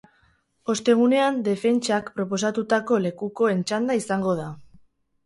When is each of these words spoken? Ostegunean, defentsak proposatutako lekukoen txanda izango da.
Ostegunean, 0.73 1.35
defentsak 1.47 2.09
proposatutako 2.15 2.97
lekukoen 3.05 3.63
txanda 3.73 3.99
izango 4.01 4.35
da. 4.41 4.49